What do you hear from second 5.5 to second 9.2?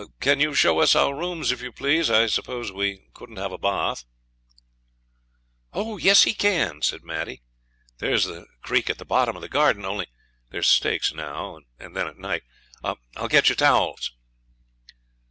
'Oh yes, you can,' said Maddie; 'there's the creek at the